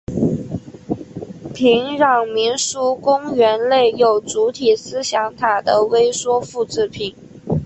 [1.53, 7.13] 平壤民俗公园内有主体思想塔的微缩复制品。